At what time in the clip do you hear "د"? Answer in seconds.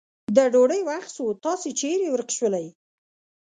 0.35-0.37